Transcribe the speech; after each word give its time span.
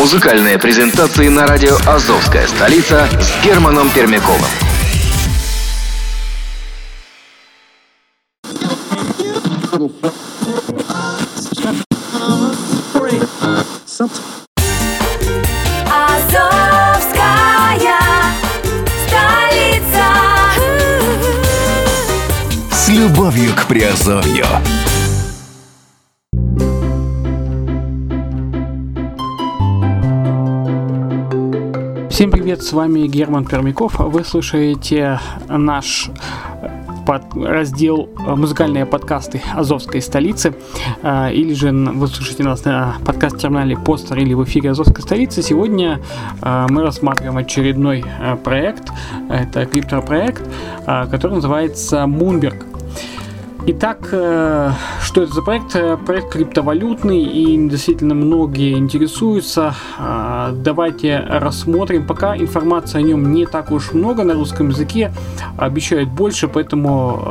Музыкальные 0.00 0.58
презентации 0.58 1.28
на 1.28 1.46
радио 1.46 1.76
«Азовская 1.86 2.46
столица» 2.46 3.06
с 3.20 3.44
Германом 3.44 3.90
Пермяковым. 3.90 4.40
Азовская 15.86 17.02
столица. 19.06 20.06
С 22.72 22.88
любовью 22.88 23.54
к 23.54 23.66
Приазовью. 23.66 24.46
Всем 32.20 32.30
привет, 32.30 32.62
с 32.62 32.74
вами 32.74 33.06
Герман 33.06 33.46
Пермяков. 33.46 33.98
Вы 33.98 34.24
слушаете 34.24 35.18
наш 35.48 36.10
под 37.06 37.22
раздел 37.34 38.10
э, 38.18 38.34
«Музыкальные 38.34 38.84
подкасты 38.84 39.40
Азовской 39.54 40.02
столицы» 40.02 40.52
э, 41.02 41.32
или 41.32 41.54
же 41.54 41.72
вы 41.72 42.06
слушаете 42.08 42.42
нас 42.42 42.62
на 42.66 42.96
подкаст-терминале 43.06 43.78
«Постер» 43.78 44.18
или 44.18 44.34
в 44.34 44.44
эфире 44.44 44.72
Азовской 44.72 45.02
столицы. 45.02 45.42
Сегодня 45.42 46.02
э, 46.42 46.66
мы 46.68 46.82
рассматриваем 46.82 47.38
очередной 47.38 48.04
проект. 48.44 48.90
Это 49.30 49.64
криптопроект, 49.64 50.42
который 50.84 51.36
называется 51.36 52.06
«Мунберг». 52.06 52.69
Итак, 53.66 54.08
э, 54.12 54.70
что 55.02 55.22
это 55.22 55.34
за 55.34 55.42
проект? 55.42 55.76
Э, 55.76 55.98
проект 55.98 56.32
криптовалютный, 56.32 57.20
и 57.20 57.68
действительно 57.68 58.14
многие 58.14 58.78
интересуются. 58.78 59.74
Э, 59.98 60.52
давайте 60.54 61.18
рассмотрим. 61.18 62.06
Пока 62.06 62.36
информации 62.36 62.98
о 62.98 63.02
нем 63.02 63.32
не 63.32 63.44
так 63.44 63.70
уж 63.70 63.92
много 63.92 64.24
на 64.24 64.32
русском 64.32 64.70
языке, 64.70 65.12
обещают 65.58 66.08
больше, 66.08 66.48
поэтому 66.48 67.22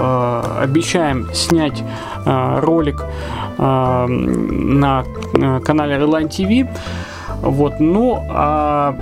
обещаем 0.61 1.27
снять 1.33 1.83
ролик 2.25 3.03
на 3.57 5.03
канале 5.65 5.95
Reline 5.95 6.29
TV. 6.29 6.69
Вот, 7.41 7.79
ну, 7.79 8.23
а 8.29 8.95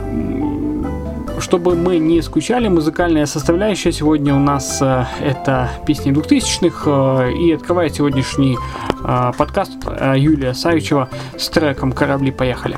чтобы 1.39 1.75
мы 1.75 1.97
не 1.97 2.21
скучали, 2.21 2.67
музыкальная 2.67 3.25
составляющая 3.25 3.91
сегодня 3.91 4.33
у 4.35 4.39
нас 4.39 4.81
э, 4.81 5.05
это 5.21 5.69
песни 5.85 6.11
2000-х. 6.11 6.89
Э, 6.89 7.31
и 7.31 7.51
открывает 7.51 7.95
сегодняшний 7.95 8.57
э, 9.03 9.31
подкаст 9.37 9.77
Юлия 10.15 10.53
Савичева 10.53 11.09
с 11.37 11.49
треком 11.49 11.91
«Корабли 11.91 12.31
поехали». 12.31 12.77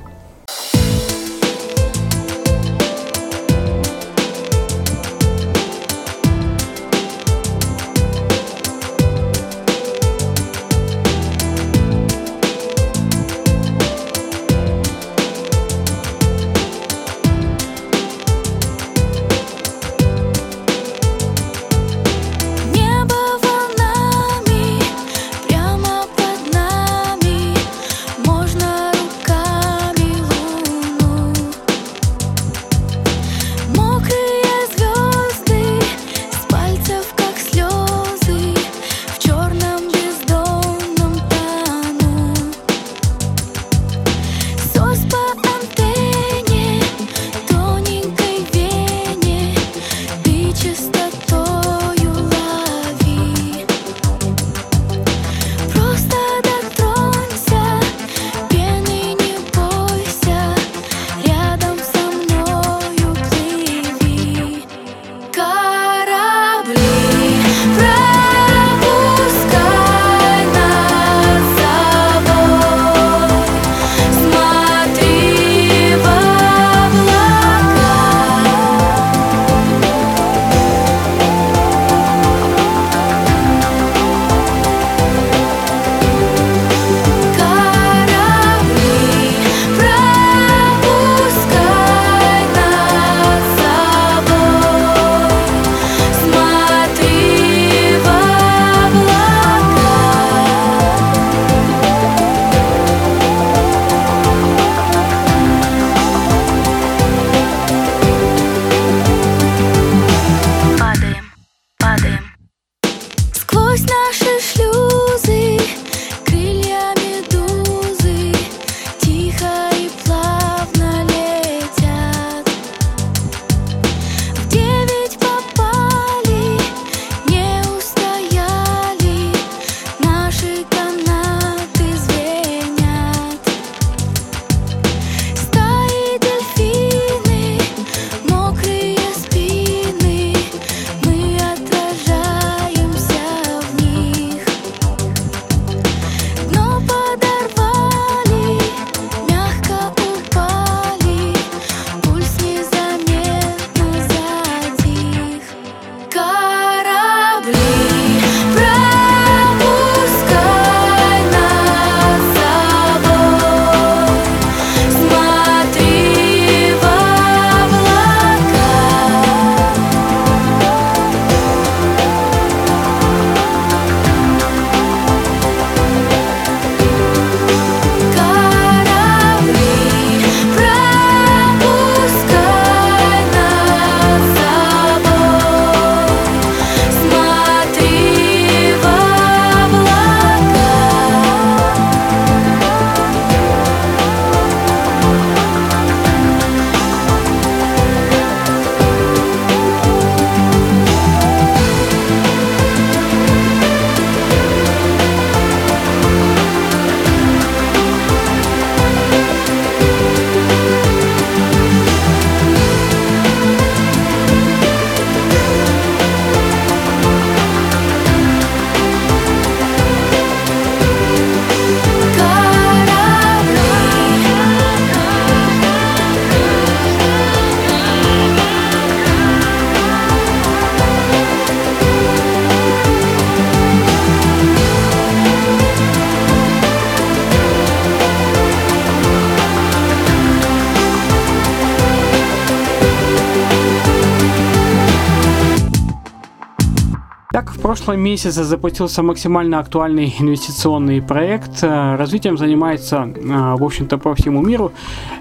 Прошлом 247.90 248.04
месяце 248.04 248.44
запустился 248.44 249.02
максимально 249.02 249.58
актуальный 249.58 250.14
инвестиционный 250.20 251.02
проект. 251.02 251.64
Э, 251.64 251.96
развитием 251.96 252.38
занимается, 252.38 252.98
э, 252.98 253.56
в 253.58 253.64
общем-то, 253.64 253.98
по 253.98 254.14
всему 254.14 254.44
миру, 254.44 254.72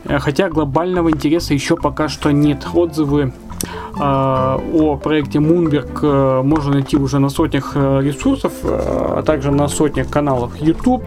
э, 0.04 0.18
хотя 0.18 0.50
глобального 0.50 1.10
интереса 1.10 1.54
еще 1.54 1.76
пока 1.76 2.08
что 2.08 2.30
нет. 2.30 2.66
Отзывы 2.74 3.32
о 4.00 5.00
проекте 5.02 5.38
Moonberg 5.38 6.42
можно 6.44 6.72
найти 6.72 6.96
уже 6.96 7.18
на 7.18 7.30
сотнях 7.30 7.74
ресурсов, 7.74 8.52
а 8.62 9.22
также 9.22 9.50
на 9.50 9.66
сотнях 9.68 10.08
каналов 10.08 10.52
YouTube. 10.60 11.02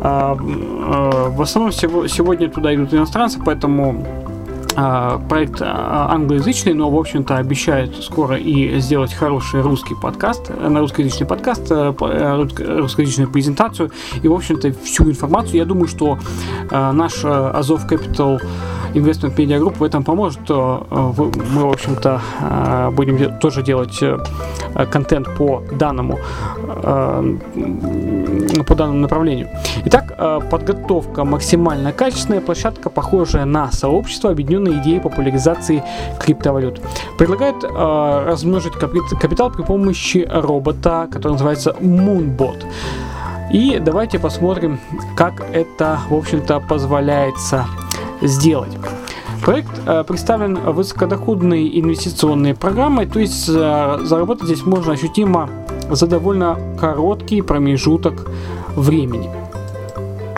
В 0.00 1.42
основном 1.42 1.72
сегодня 1.72 2.48
туда 2.48 2.72
идут 2.72 2.94
иностранцы, 2.94 3.40
поэтому 3.44 4.29
проект 4.74 5.60
а, 5.62 6.08
англоязычный, 6.10 6.74
но, 6.74 6.90
в 6.90 6.98
общем-то, 6.98 7.36
обещает 7.36 7.96
скоро 8.02 8.36
и 8.36 8.78
сделать 8.80 9.12
хороший 9.12 9.62
русский 9.62 9.94
подкаст, 9.94 10.50
э, 10.50 10.68
на 10.68 10.80
русскоязычный 10.80 11.26
подкаст, 11.26 11.70
э, 11.70 11.92
э, 12.00 12.46
русскоязычную 12.78 13.30
презентацию 13.30 13.90
и, 14.22 14.28
в 14.28 14.32
общем-то, 14.32 14.72
всю 14.82 15.04
информацию. 15.04 15.56
Я 15.56 15.64
думаю, 15.64 15.88
что 15.88 16.18
наш 16.70 17.24
Азов 17.24 17.90
Capital 17.90 18.40
Investment 18.94 19.36
Media 19.36 19.58
Group 19.60 19.78
в 19.78 19.82
этом 19.82 20.04
поможет. 20.04 20.48
Мы, 20.48 20.84
в 20.90 21.70
общем-то, 21.70 22.20
будем 22.92 23.38
тоже 23.38 23.62
делать 23.62 23.98
контент 24.90 25.34
по 25.36 25.62
данному, 25.72 26.18
по 28.66 28.74
данному 28.74 29.00
направлению. 29.00 29.48
Итак, 29.84 30.16
подготовка 30.50 31.24
максимально 31.24 31.92
качественная, 31.92 32.40
площадка, 32.40 32.90
похожая 32.90 33.44
на 33.44 33.70
сообщество, 33.72 34.30
объединенное 34.30 34.59
на 34.60 34.80
идеи 34.80 34.98
популяризации 34.98 35.82
криптовалют. 36.18 36.80
Предлагает 37.18 37.64
э, 37.64 38.24
размножить 38.26 38.74
капитал 38.74 39.50
при 39.50 39.62
помощи 39.62 40.26
робота, 40.30 41.08
который 41.10 41.32
называется 41.32 41.74
Moonbot. 41.80 42.64
И 43.52 43.80
давайте 43.80 44.18
посмотрим, 44.18 44.78
как 45.16 45.42
это, 45.52 45.98
в 46.08 46.14
общем-то, 46.14 46.60
позволяется 46.60 47.66
сделать. 48.22 48.70
Проект 49.44 49.70
э, 49.86 50.04
представлен 50.04 50.54
высокодоходной 50.54 51.80
инвестиционной 51.80 52.54
программой, 52.54 53.06
то 53.06 53.18
есть 53.18 53.48
э, 53.48 53.98
заработать 54.02 54.44
здесь 54.44 54.64
можно 54.64 54.92
ощутимо 54.92 55.48
за 55.90 56.06
довольно 56.06 56.58
короткий 56.78 57.42
промежуток 57.42 58.28
времени. 58.76 59.30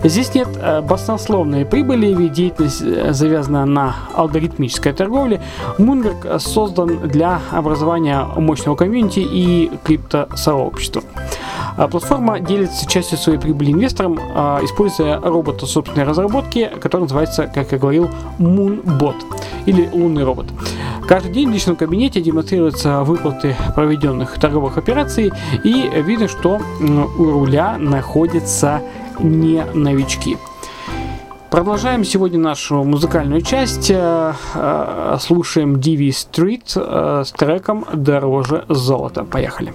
Здесь 0.05 0.35
нет 0.35 0.49
э, 0.57 0.81
баснословной 0.81 1.65
прибыли, 1.65 2.13
ведь 2.13 2.33
деятельность 2.33 2.83
э, 2.83 3.13
завязана 3.13 3.65
на 3.65 3.97
алгоритмической 4.15 4.93
торговле. 4.93 5.41
Moonberg 5.79 6.41
создан 6.41 7.09
для 7.09 7.41
образования 7.53 8.27
мощного 8.37 8.75
комьюнити 8.75 9.21
и 9.21 9.71
криптосообщества. 9.85 11.03
А 11.77 11.89
платформа 11.89 12.41
делится 12.41 12.87
частью 12.87 13.17
своей 13.17 13.39
прибыли 13.39 13.73
инвесторам, 13.73 14.19
а, 14.35 14.61
используя 14.63 15.21
робота 15.21 15.67
собственной 15.67 16.05
разработки, 16.05 16.71
который 16.81 17.03
называется, 17.03 17.47
как 17.47 17.73
я 17.73 17.79
говорил, 17.79 18.11
Moonbot 18.39 19.17
или 19.65 19.89
лунный 19.93 20.25
робот. 20.25 20.47
Каждый 21.07 21.33
день 21.33 21.51
в 21.51 21.53
личном 21.53 21.77
кабинете 21.77 22.21
демонстрируются 22.21 23.03
выплаты 23.03 23.57
проведенных 23.75 24.39
торговых 24.39 24.79
операций 24.79 25.33
и 25.65 25.91
видно, 26.03 26.29
что 26.29 26.61
у 26.81 27.25
руля 27.31 27.77
находится 27.79 28.83
не 29.19 29.65
новички. 29.75 30.37
Продолжаем 31.53 32.03
сегодня 32.03 32.39
нашу 32.39 32.83
музыкальную 32.83 33.43
часть. 33.43 33.91
Э, 33.91 34.33
э, 34.55 35.17
слушаем 35.21 35.75
Divi 35.75 36.09
Street 36.09 36.63
э, 36.77 37.25
с 37.27 37.33
треком 37.33 37.85
«Дороже 37.93 38.65
золота». 38.71 39.25
Поехали. 39.25 39.75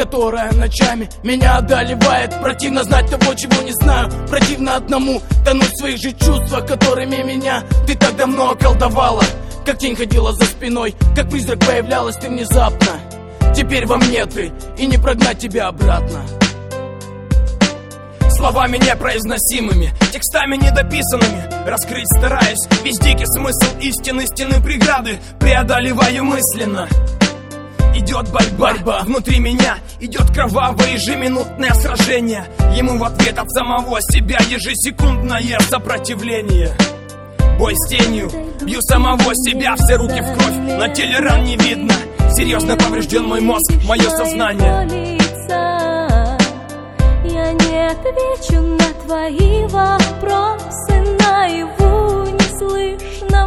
которая 0.00 0.50
ночами 0.52 1.10
меня 1.22 1.58
одолевает. 1.58 2.34
Противно 2.40 2.84
знать 2.84 3.10
того, 3.10 3.34
чего 3.34 3.60
не 3.62 3.72
знаю. 3.72 4.10
Противно 4.30 4.76
одному 4.76 5.20
тонуть 5.44 5.70
в 5.72 5.78
своих 5.78 5.98
же 5.98 6.12
чувствах 6.12 6.66
Которыми 6.66 7.22
меня 7.22 7.62
ты 7.86 7.94
так 7.96 8.16
давно 8.16 8.52
околдовала. 8.52 9.22
Как 9.66 9.76
тень 9.76 9.94
ходила 9.94 10.32
за 10.32 10.46
спиной 10.46 10.94
Как 11.14 11.28
призрак 11.28 11.58
появлялась 11.58 12.16
ты 12.16 12.28
внезапно. 12.28 12.98
Теперь 13.54 13.84
во 13.84 13.98
мне 13.98 14.24
ты 14.24 14.52
И 14.78 14.86
не 14.86 14.96
прогнать 14.96 15.38
тебя 15.38 15.68
обратно. 15.68 16.22
Словами 18.30 18.78
непроизносимыми, 18.78 19.92
текстами 20.12 20.56
недописанными. 20.56 21.68
Раскрыть 21.68 22.08
стараюсь 22.16 22.66
весь 22.82 22.98
дикий 23.00 23.26
смысл 23.26 23.66
истины 23.80 24.26
Стены 24.26 24.62
преграды 24.62 25.18
преодолеваю 25.38 26.24
мысленно 26.24 26.88
Идет 27.94 28.30
борьба. 28.30 29.02
Внутри 29.02 29.38
меня 29.38 29.78
Идет 30.00 30.30
кровавое 30.30 30.94
ежеминутное 30.94 31.74
сражение. 31.74 32.44
Ему 32.74 32.98
в 32.98 33.04
ответ 33.04 33.38
от 33.38 33.50
самого 33.50 34.00
себя 34.00 34.38
Ежесекундное 34.48 35.58
сопротивление. 35.68 36.74
Бой 37.58 37.74
с 37.76 37.88
тенью, 37.88 38.30
бью 38.62 38.80
самого 38.80 39.34
себя 39.34 39.74
Все 39.76 39.96
руки 39.96 40.20
в 40.20 40.32
кровь, 40.32 40.78
на 40.78 40.88
теле 40.88 41.18
ран 41.18 41.44
не 41.44 41.56
видно. 41.56 41.92
Серьезно 42.34 42.76
поврежден 42.76 43.24
мой 43.24 43.40
мозг, 43.40 43.70
мое 43.86 44.08
сознание. 44.08 45.18
Я 47.24 47.52
не 47.52 47.86
отвечу 47.86 48.60
на 48.62 48.94
твои 49.04 49.66
вопросы 49.66 50.94
Наяву 51.20 52.30
не 52.30 52.58
слышно 52.58 53.46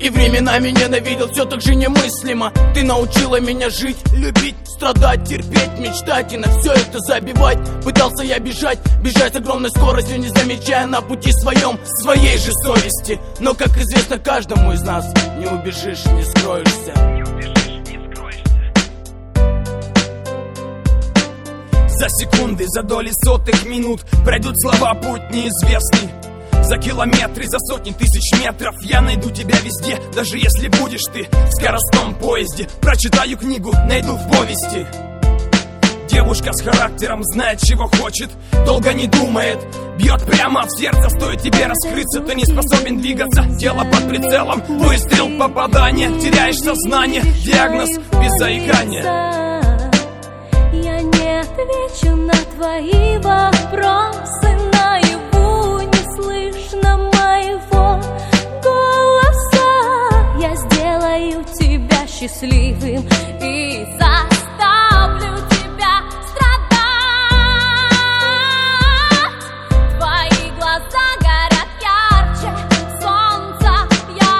и 0.00 0.10
временами 0.10 0.70
ненавидел 0.70 1.28
все 1.30 1.44
так 1.44 1.60
же 1.60 1.74
немыслимо. 1.74 2.52
Ты 2.74 2.84
научила 2.84 3.40
меня 3.40 3.70
жить, 3.70 3.98
любить, 4.12 4.54
страдать, 4.64 5.28
терпеть, 5.28 5.78
мечтать. 5.78 6.32
И 6.32 6.36
на 6.36 6.48
все 6.60 6.72
это 6.72 6.98
забивать. 7.00 7.58
Пытался 7.82 8.24
я 8.24 8.38
бежать, 8.38 8.78
бежать 9.02 9.34
с 9.34 9.36
огромной 9.36 9.70
скоростью 9.70 10.18
Не 10.18 10.28
замечая 10.28 10.86
на 10.86 11.00
пути 11.00 11.32
своем 11.32 11.78
своей 11.84 12.38
же 12.38 12.52
совести. 12.52 13.18
Но, 13.40 13.54
как 13.54 13.76
известно 13.76 14.18
каждому 14.18 14.72
из 14.72 14.82
нас 14.82 15.04
Не 15.38 15.46
убежишь, 15.46 16.04
не 16.06 16.24
скроешься. 16.24 16.94
За 21.88 22.08
секунды, 22.10 22.64
за 22.68 22.82
доли 22.84 23.10
сотых 23.24 23.66
минут 23.66 24.02
Пройдут 24.24 24.54
слова 24.60 24.94
путь 24.94 25.32
неизвестный 25.32 26.27
за 26.68 26.76
километры, 26.76 27.46
за 27.46 27.58
сотни 27.60 27.92
тысяч 27.92 28.38
метров. 28.38 28.74
Я 28.82 29.00
найду 29.00 29.30
тебя 29.30 29.56
везде, 29.60 29.98
даже 30.14 30.36
если 30.36 30.68
будешь 30.68 31.04
ты 31.12 31.26
В 31.46 31.52
скоростном 31.52 32.14
поезде. 32.14 32.68
Прочитаю 32.80 33.38
книгу, 33.38 33.72
найду 33.88 34.14
в 34.14 34.30
повести. 34.30 34.86
Девушка 36.10 36.52
с 36.52 36.62
характером 36.62 37.22
знает, 37.24 37.60
чего 37.60 37.86
хочет 37.86 38.30
Долго 38.66 38.92
не 38.92 39.06
думает. 39.06 39.58
Бьет 39.96 40.22
прямо 40.26 40.66
в 40.66 40.78
сердце, 40.78 41.08
стоит 41.08 41.40
тебе 41.40 41.66
раскрыться. 41.66 42.20
Ты 42.20 42.34
не 42.34 42.44
способен 42.44 43.00
двигаться, 43.00 43.44
тело 43.58 43.84
под 43.84 44.08
прицелом. 44.08 44.62
Выстрел, 44.68 45.38
попадание, 45.38 46.08
теряешь 46.20 46.58
сознание. 46.58 47.22
Диагноз 47.22 47.88
без 48.20 48.32
заикания. 48.38 49.04
Я 50.72 51.00
не 51.00 51.40
отвечу 51.40 52.14
на 52.14 52.34
твои 52.54 53.16
вопросы 53.18 54.37
счастливым 62.18 63.06
И 63.40 63.86
заставлю 63.96 65.36
тебя 65.50 66.02
страдать. 66.26 66.68
Твои 69.96 70.50
глаза 70.58 71.06
горят 71.20 71.70
ярче 71.80 72.50
солнца 73.00 73.72
Я 74.16 74.36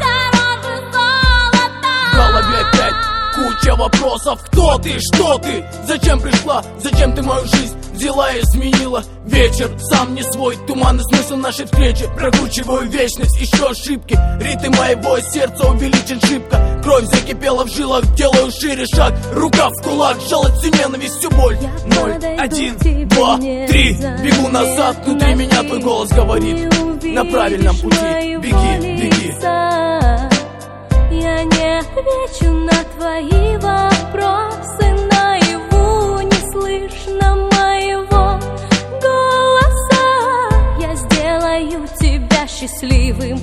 дороже 0.00 0.74
золота. 0.92 1.94
В 2.12 2.14
голове 2.14 2.58
опять 2.60 2.98
куча 3.34 3.72
вопросов. 3.76 4.36
Кто 4.48 4.78
ты, 4.78 4.98
что 5.00 5.38
ты, 5.38 5.64
зачем 5.86 6.20
пришла, 6.20 6.62
зачем 6.78 7.14
ты 7.14 7.22
мою 7.22 7.46
жизнь 7.46 7.79
и 8.00 8.40
изменила. 8.40 9.04
Вечер 9.26 9.70
сам 9.78 10.14
не 10.14 10.22
свой, 10.22 10.56
туманный 10.66 11.04
смысл 11.04 11.36
нашей 11.36 11.66
встречи. 11.66 12.06
Прокручиваю 12.16 12.88
вечность, 12.88 13.38
еще 13.38 13.70
ошибки. 13.70 14.18
Ритм 14.40 14.76
моего 14.76 15.18
сердца 15.20 15.68
увеличен 15.68 16.20
шибко. 16.20 16.80
Кровь 16.82 17.04
закипела 17.04 17.64
в 17.64 17.68
жилах, 17.68 18.04
делаю 18.14 18.50
шире 18.50 18.86
шаг. 18.86 19.14
Рука 19.34 19.68
в 19.68 19.82
кулак, 19.82 20.16
жалость 20.28 20.56
всю 20.56 20.70
ненависть, 20.74 21.18
всю 21.18 21.30
боль. 21.30 21.56
Ноль, 21.86 22.14
один, 22.38 22.76
два, 23.08 23.36
три. 23.38 23.96
Бегу 24.22 24.48
назад, 24.48 24.96
внутри 25.04 25.34
меня 25.34 25.62
твой 25.62 25.80
голос 25.80 26.08
говорит. 26.10 26.72
На 27.04 27.24
правильном 27.24 27.76
пути, 27.76 28.36
беги, 28.36 29.02
беги. 29.02 29.34
Я 31.12 31.42
не 31.42 31.78
отвечу 31.78 32.50
на 32.52 32.84
твои 32.96 33.56
вопросы 33.58 34.89
счастливым 42.60 43.38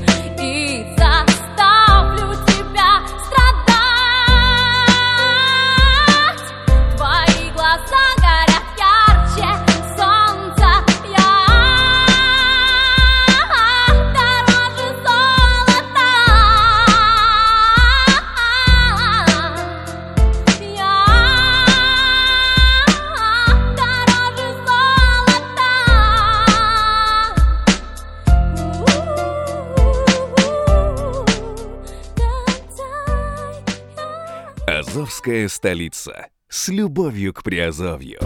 Азовская 35.28 35.50
столица. 35.50 36.28
С 36.48 36.70
любовью 36.70 37.34
к 37.34 37.44
Приазовью. 37.44 38.20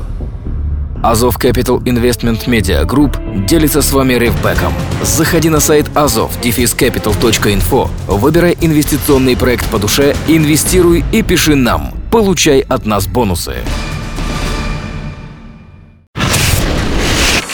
Азов 1.02 1.44
Capital 1.44 1.80
Investment 1.84 2.46
Media 2.46 2.86
Group 2.86 3.48
делится 3.48 3.82
с 3.82 3.92
вами 3.92 4.14
ревбеком. 4.14 4.72
Заходи 5.02 5.50
на 5.50 5.60
сайт 5.60 5.88
azov 5.96 6.30
capital.info, 6.42 7.90
выбирай 8.06 8.56
инвестиционный 8.62 9.36
проект 9.36 9.68
по 9.72 9.80
душе, 9.80 10.16
инвестируй 10.28 11.04
и 11.12 11.24
пиши 11.24 11.56
нам. 11.56 11.92
Получай 12.12 12.60
от 12.60 12.86
нас 12.86 13.08
бонусы. 13.08 13.56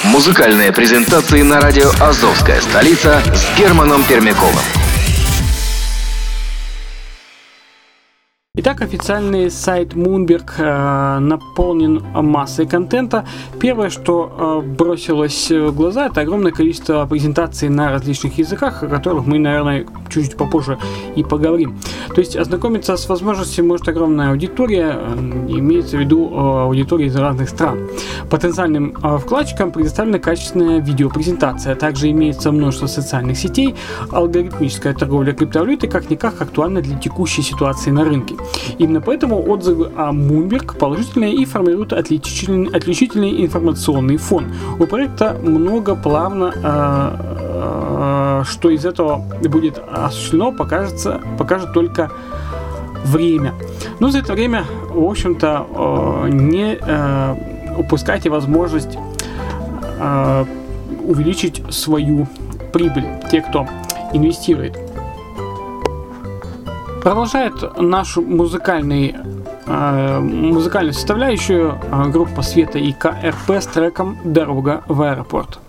Музыкальные 0.03 0.73
презентации 0.73 1.41
на 1.43 1.61
радио 1.61 1.89
«Азовская 2.01 2.59
столица» 2.59 3.21
с 3.33 3.57
Германом 3.57 4.03
Пермяковым. 4.03 4.76
Итак, 8.59 8.81
официальный 8.81 9.51
сайт 9.51 9.93
Moonberg 9.93 10.49
э, 10.57 11.19
наполнен 11.19 12.03
массой 12.11 12.65
контента. 12.65 13.23
Первое, 13.59 13.91
что 13.91 14.63
э, 14.65 14.67
бросилось 14.67 15.51
в 15.51 15.71
глаза, 15.75 16.07
это 16.07 16.21
огромное 16.21 16.51
количество 16.51 17.05
презентаций 17.05 17.69
на 17.69 17.91
различных 17.91 18.39
языках, 18.39 18.81
о 18.81 18.87
которых 18.87 19.27
мы, 19.27 19.37
наверное, 19.37 19.85
чуть-чуть 20.09 20.37
попозже 20.37 20.79
и 21.15 21.23
поговорим. 21.23 21.77
То 22.15 22.19
есть 22.19 22.35
ознакомиться 22.35 22.97
с 22.97 23.07
возможностью 23.07 23.63
может 23.63 23.87
огромная 23.87 24.31
аудитория, 24.31 24.97
э, 25.01 25.15
имеется 25.49 25.97
в 25.97 25.99
виду 25.99 26.27
э, 26.27 26.63
аудитория 26.63 27.05
из 27.05 27.15
разных 27.15 27.49
стран. 27.49 27.87
Потенциальным 28.27 28.95
э, 29.03 29.17
вкладчикам 29.19 29.71
предоставлена 29.71 30.17
качественная 30.17 30.79
видеопрезентация. 30.79 31.75
Также 31.75 32.09
имеется 32.09 32.51
множество 32.51 32.87
социальных 32.87 33.37
сетей. 33.37 33.75
Алгоритмическая 34.09 34.95
торговля 34.95 35.33
криптовалютой 35.33 35.89
как-никак 35.89 36.41
актуальна 36.41 36.81
для 36.81 36.97
текущей 36.97 37.43
ситуации 37.43 37.91
на 37.91 38.03
рынке. 38.03 38.33
Именно 38.77 39.01
поэтому 39.01 39.41
отзывы 39.49 39.91
о 39.95 40.11
Moonberg 40.11 40.77
положительные 40.77 41.33
и 41.33 41.45
формируют 41.45 41.93
отличительный, 41.93 42.69
отличительный 42.69 43.45
информационный 43.45 44.17
фон. 44.17 44.45
У 44.79 44.85
проекта 44.85 45.37
много 45.41 45.95
плавно, 45.95 46.53
э, 46.55 48.41
э, 48.41 48.43
что 48.45 48.69
из 48.69 48.85
этого 48.85 49.17
будет 49.43 49.81
осуществлено, 49.91 50.51
покажется, 50.51 51.21
покажет 51.37 51.73
только 51.73 52.11
время. 53.03 53.53
Но 53.99 54.09
за 54.11 54.19
это 54.19 54.33
время, 54.33 54.65
в 54.89 55.03
общем-то, 55.03 55.65
э, 55.69 56.29
не 56.29 56.77
э, 56.79 57.35
упускайте 57.77 58.29
возможность 58.29 58.97
э, 59.99 60.45
увеличить 61.03 61.63
свою 61.69 62.27
прибыль, 62.73 63.05
те, 63.31 63.41
кто 63.41 63.67
инвестирует. 64.13 64.86
Продолжает 67.07 67.79
нашу 67.79 68.21
музыкальный, 68.21 69.15
э, 69.65 70.19
музыкальную 70.19 70.93
составляющую 70.93 71.79
э, 71.81 72.09
группа 72.09 72.41
Света 72.41 72.79
и 72.79 72.91
КРП 72.91 73.51
с 73.51 73.65
треком 73.67 74.17
«Дорога 74.25 74.83
в 74.89 75.01
аэропорт». 75.01 75.61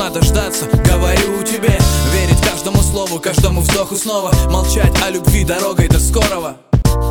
Ты 0.00 0.06
должна 0.06 0.20
дождаться, 0.20 0.64
говорю 0.64 1.42
тебе. 1.42 1.78
Верить 2.14 2.40
каждому 2.40 2.80
слову, 2.80 3.20
каждому 3.20 3.60
вздоху 3.60 3.96
снова. 3.96 4.32
Молчать 4.48 4.94
о 5.04 5.10
любви 5.10 5.44
дорогой 5.44 5.88
до 5.88 6.00
скорого. 6.00 6.56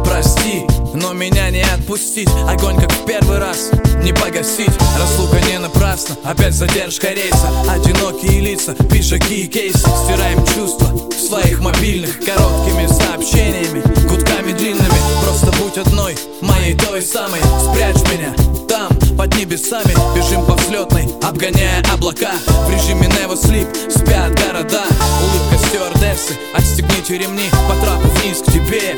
Прости, 0.03 0.65
но 0.96 1.13
меня 1.13 1.51
не 1.51 1.62
отпустить. 1.62 2.29
Огонь 2.48 2.77
как 2.77 2.91
в 2.91 3.05
первый 3.05 3.38
раз, 3.38 3.69
не 4.03 4.12
погасить. 4.12 4.72
Разлука 4.98 5.39
не 5.51 5.60
напрасна, 5.60 6.15
опять 6.24 6.55
задержка 6.55 7.10
рейса. 7.10 7.50
Одинокие 7.69 8.41
лица, 8.41 8.74
пиджаки 8.74 9.43
и 9.43 9.48
кейсы. 9.48 9.88
Стираем 10.05 10.43
чувства 10.48 10.88
в 10.88 11.13
своих 11.13 11.60
мобильных 11.60 12.19
Короткими 12.25 12.88
сообщениями, 12.88 13.84
гудками 14.10 14.51
длинными 14.51 14.88
Просто 15.30 15.52
будь 15.62 15.78
одной, 15.78 16.18
моей 16.42 16.74
той 16.74 17.04
самой. 17.04 17.40
Спрячь 17.40 18.02
меня 18.12 18.34
там, 18.68 18.90
под 19.16 19.36
небесами. 19.36 19.94
Бежим 20.16 20.44
по 20.44 20.54
взлетной, 20.54 21.08
обгоняя 21.22 21.84
облака. 21.94 22.32
В 22.48 22.74
режиме 22.74 23.06
Never 23.06 23.40
Sleep 23.40 23.92
спят 23.92 24.34
города. 24.42 24.82
Улыбка 25.22 25.68
стюардессы, 25.68 26.34
отстегните 26.56 27.20
ремни 27.20 27.48
По 27.52 27.76
трапу 27.86 28.08
вниз 28.08 28.40
к 28.40 28.46
тебе, 28.52 28.96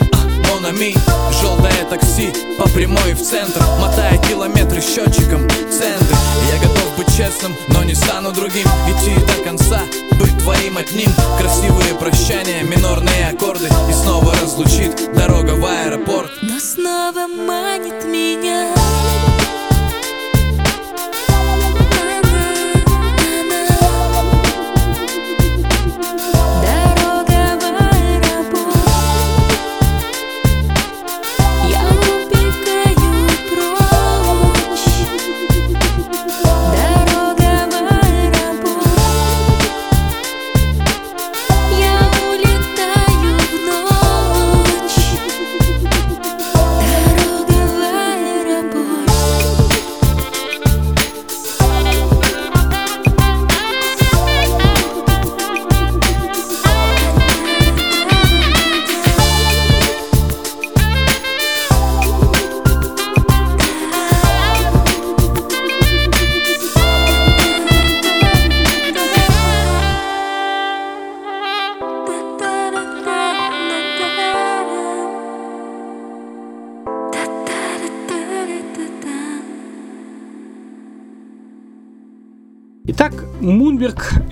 Монами 0.51 0.93
Желтое 1.41 1.85
такси 1.89 2.33
по 2.57 2.67
прямой 2.69 3.13
в 3.13 3.21
центр 3.21 3.61
Мотая 3.79 4.17
километры 4.17 4.81
счетчиком 4.81 5.49
центы 5.49 6.15
Я 6.51 6.59
готов 6.67 6.97
быть 6.97 7.15
честным, 7.15 7.55
но 7.69 7.83
не 7.83 7.95
стану 7.95 8.31
другим. 8.31 8.67
Идти 8.87 9.13
до 9.25 9.43
конца, 9.43 9.81
быть 10.19 10.37
твоим 10.39 10.77
одним. 10.77 11.11
Красивые 11.39 11.95
прощания, 11.95 12.63
минорные 12.63 13.29
аккорды. 13.29 13.67
И 13.89 13.93
снова 13.93 14.33
разлучит 14.41 15.13
дорога 15.13 15.51
в 15.51 15.65
аэропорт. 15.65 16.31
Но 16.41 16.59
снова 16.59 17.27
манит 17.27 18.05
меня 18.05 18.73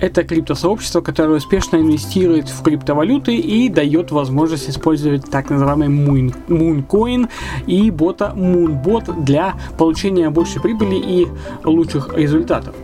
это 0.00 0.24
криптосообщество, 0.24 1.00
которое 1.00 1.36
успешно 1.36 1.76
инвестирует 1.76 2.48
в 2.48 2.62
криптовалюты 2.62 3.36
и 3.36 3.68
дает 3.68 4.10
возможность 4.10 4.68
использовать 4.68 5.30
так 5.30 5.50
называемый 5.50 5.88
Moon, 5.88 6.34
Mooncoin 6.48 7.28
и 7.66 7.90
бота 7.90 8.32
Moonbot 8.34 9.22
для 9.22 9.54
получения 9.78 10.30
большей 10.30 10.60
прибыли 10.62 10.96
и 10.96 11.28
лучших 11.64 12.14
результатов. 12.16 12.74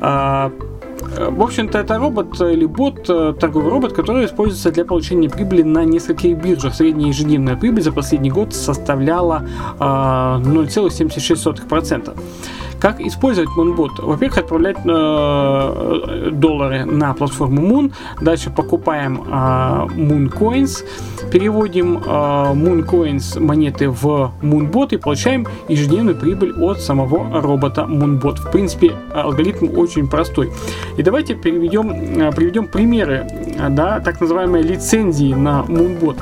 А, 0.00 0.50
В 1.30 1.42
общем-то, 1.42 1.78
это 1.78 1.98
робот 1.98 2.40
или 2.40 2.66
бот, 2.66 3.08
э, 3.08 3.34
торговый 3.38 3.70
робот, 3.70 3.92
который 3.92 4.24
используется 4.24 4.72
для 4.72 4.84
получения 4.84 5.28
прибыли 5.28 5.62
на 5.62 5.84
нескольких 5.84 6.36
биржах. 6.36 6.74
Средняя 6.74 7.08
ежедневная 7.08 7.56
прибыль 7.56 7.82
за 7.82 7.92
последний 7.92 8.30
год 8.30 8.52
составляла 8.52 9.46
а, 9.78 10.40
0,76%. 10.42 12.16
Как 12.80 13.00
использовать 13.00 13.50
Moonbot? 13.56 14.02
Во-первых, 14.02 14.38
отправлять 14.38 14.76
э, 14.84 16.30
доллары 16.32 16.84
на 16.84 17.14
платформу 17.14 17.62
Moon, 17.62 17.92
дальше 18.20 18.50
покупаем 18.50 19.22
э, 19.26 19.30
Mooncoins, 19.96 20.84
переводим 21.30 21.98
э, 21.98 22.00
Mooncoins 22.06 23.40
монеты 23.40 23.88
в 23.88 24.32
Moonbot 24.42 24.94
и 24.94 24.96
получаем 24.96 25.46
ежедневную 25.68 26.16
прибыль 26.16 26.52
от 26.60 26.80
самого 26.80 27.40
робота 27.40 27.86
Moonbot. 27.88 28.36
В 28.36 28.50
принципе, 28.50 28.92
алгоритм 29.14 29.78
очень 29.78 30.08
простой. 30.08 30.52
И 30.96 31.02
давайте 31.02 31.34
приведем, 31.34 31.90
э, 31.90 32.32
приведем 32.32 32.66
примеры, 32.66 33.26
э, 33.58 33.68
да, 33.70 34.00
так 34.00 34.20
называемые 34.20 34.62
лицензии 34.62 35.32
на 35.34 35.64
Moonbot. 35.68 36.16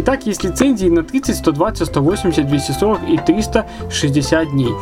Итак, 0.00 0.26
есть 0.26 0.44
лицензии 0.44 0.86
на 0.86 1.02
30, 1.02 1.36
120, 1.36 1.88
180, 1.88 2.46
240 2.46 3.00
и 3.08 3.16
360 3.18 4.50
дней. 4.52 4.72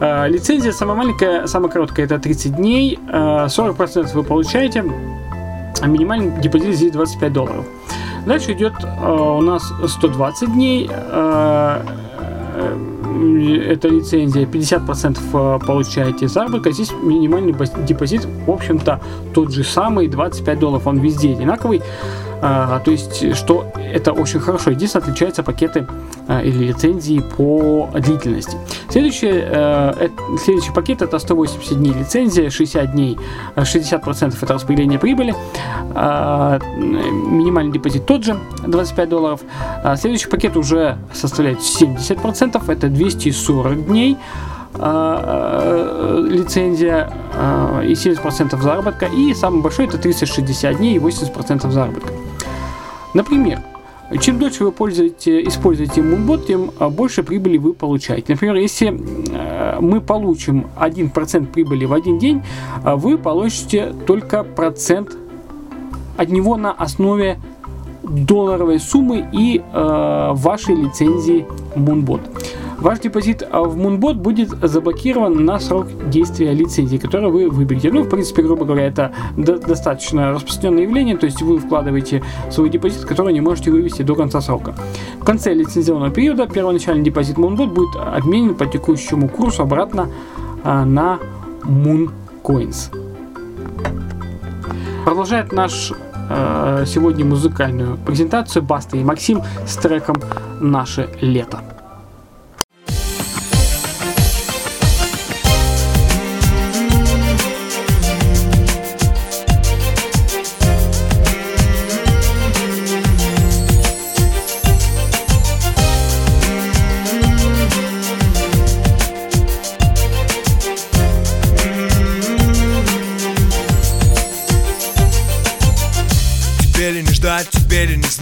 Э, 0.00 0.26
Лицензия 0.26 0.72
самая 0.72 0.96
маленькая, 0.96 1.46
самая 1.46 1.70
короткая 1.70 2.06
это 2.06 2.18
30 2.18 2.56
дней, 2.56 2.98
э, 3.06 3.46
40% 3.46 4.14
вы 4.14 4.22
получаете, 4.22 4.82
а 5.82 5.86
минимальный 5.86 6.40
депозит 6.40 6.76
здесь 6.76 6.92
25 6.92 7.32
долларов. 7.32 7.66
Дальше 8.24 8.52
идет 8.52 8.72
э, 8.82 9.12
у 9.12 9.42
нас 9.42 9.70
120 9.86 10.54
дней, 10.54 10.88
э, 10.90 11.82
э, 12.54 12.94
это 13.68 13.88
лицензия, 13.88 14.46
50% 14.46 15.18
э, 15.32 15.58
получаете 15.66 16.26
заработка, 16.26 16.72
здесь 16.72 16.90
минимальный 17.02 17.54
депозит, 17.86 18.26
в 18.46 18.50
общем-то, 18.50 18.98
тот 19.34 19.52
же 19.52 19.62
самый, 19.62 20.08
25 20.08 20.58
долларов, 20.58 20.86
он 20.86 21.00
везде 21.00 21.32
одинаковый, 21.32 21.82
А, 22.46 22.78
то 22.80 22.90
есть, 22.90 23.34
что 23.34 23.72
это 23.74 24.12
очень 24.12 24.38
хорошо. 24.38 24.70
Единственное, 24.70 25.02
отличаются 25.02 25.42
пакеты 25.42 25.86
а, 26.28 26.42
или 26.42 26.66
лицензии 26.66 27.20
по 27.20 27.88
длительности. 27.94 28.58
Следующий, 28.90 29.30
э, 29.30 29.94
э, 29.98 30.08
следующий 30.44 30.70
пакет 30.72 31.00
это 31.00 31.18
180 31.18 31.78
дней 31.78 31.94
лицензия, 31.94 32.50
60 32.50 32.92
дней, 32.92 33.18
э, 33.56 33.62
60% 33.62 34.42
это 34.42 34.52
распределение 34.52 34.98
прибыли, 34.98 35.34
а, 35.94 36.58
минимальный 36.76 37.72
депозит 37.72 38.04
тот 38.04 38.24
же, 38.24 38.38
25 38.66 39.08
долларов. 39.08 39.40
А 39.82 39.96
следующий 39.96 40.28
пакет 40.28 40.58
уже 40.58 40.98
составляет 41.14 41.60
70%, 41.60 42.68
это 42.68 42.88
240 42.90 43.86
дней 43.86 44.18
а, 44.74 46.20
лицензия 46.28 47.10
а, 47.32 47.80
и 47.82 47.92
70% 47.92 48.60
заработка. 48.60 49.06
И 49.06 49.32
самый 49.32 49.62
большой 49.62 49.86
это 49.86 49.96
360 49.96 50.76
дней 50.76 50.96
и 50.96 50.98
80% 50.98 51.70
заработка. 51.70 52.12
Например, 53.14 53.60
чем 54.20 54.38
дольше 54.38 54.64
вы 54.64 54.72
пользуете, 54.72 55.42
используете 55.46 56.02
Moonbot, 56.02 56.46
тем 56.46 56.70
а, 56.78 56.90
больше 56.90 57.22
прибыли 57.22 57.56
вы 57.56 57.72
получаете. 57.72 58.34
Например, 58.34 58.56
если 58.56 58.88
э, 59.32 59.80
мы 59.80 60.00
получим 60.00 60.66
1% 60.78 61.46
прибыли 61.46 61.86
в 61.86 61.92
один 61.92 62.18
день, 62.18 62.42
а 62.84 62.96
вы 62.96 63.16
получите 63.16 63.94
только 64.06 64.44
процент 64.44 65.16
от 66.16 66.28
него 66.28 66.56
на 66.56 66.72
основе 66.72 67.38
долларовой 68.02 68.78
суммы 68.78 69.26
и 69.32 69.60
э, 69.60 70.30
вашей 70.34 70.74
лицензии 70.74 71.46
Moonbot. 71.74 72.20
Ваш 72.78 72.98
депозит 72.98 73.42
э, 73.42 73.46
в 73.58 73.78
Moonbot 73.78 74.14
будет 74.14 74.50
заблокирован 74.50 75.44
на 75.44 75.58
срок 75.58 75.86
действия 76.10 76.52
лицензии, 76.52 76.96
которую 76.98 77.32
вы 77.32 77.48
выберете. 77.48 77.90
Ну, 77.90 78.02
в 78.02 78.08
принципе, 78.08 78.42
грубо 78.42 78.64
говоря, 78.64 78.86
это 78.86 79.12
до- 79.36 79.58
достаточно 79.58 80.32
распространенное 80.32 80.82
явление, 80.82 81.16
то 81.16 81.26
есть 81.26 81.40
вы 81.40 81.58
вкладываете 81.58 82.22
свой 82.50 82.68
депозит, 82.68 83.04
который 83.04 83.32
не 83.32 83.40
можете 83.40 83.70
вывести 83.70 84.02
до 84.02 84.14
конца 84.14 84.40
срока. 84.40 84.74
В 85.20 85.24
конце 85.24 85.54
лицензионного 85.54 86.10
периода 86.10 86.46
первоначальный 86.46 87.02
депозит 87.02 87.36
Moonbot 87.38 87.68
будет 87.68 87.96
обменен 87.96 88.54
по 88.54 88.66
текущему 88.66 89.28
курсу 89.28 89.62
обратно 89.62 90.08
э, 90.62 90.84
на 90.84 91.18
Mooncoins. 91.62 92.92
Продолжает 95.04 95.52
наш 95.52 95.92
э, 96.28 96.84
сегодня 96.86 97.24
музыкальную 97.24 97.98
презентацию 97.98 98.62
Баста 98.62 98.96
и 98.96 99.04
Максим 99.04 99.42
с 99.66 99.76
треком 99.76 100.16
«Наше 100.60 101.08
лето». 101.20 101.60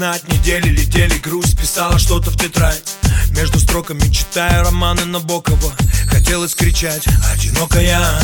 Знать 0.03 0.29
Недели 0.33 0.69
летели, 0.69 1.17
грусть 1.19 1.57
писала 1.57 1.97
что-то 1.97 2.33
в 2.33 2.37
тетрадь. 2.37 2.97
Между 3.37 3.61
строками 3.61 4.13
читая 4.13 4.65
романы 4.65 5.05
Набокова 5.05 5.73
Хотелось 6.09 6.57
кричать, 6.57 7.05
одинокая 7.33 8.21